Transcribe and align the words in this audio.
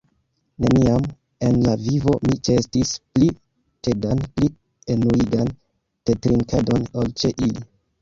"Neniam 0.63 1.03
en 1.49 1.59
la 1.65 1.75
vivo 1.89 2.15
mi 2.23 2.39
ĉeestis 2.49 2.95
pli 3.17 3.29
tedan 3.91 4.25
pli 4.33 4.53
enuigan 4.97 5.57
tetrinkadon 6.13 6.93
ol 7.01 7.17
ĉe 7.25 7.37
ili." 7.49 7.69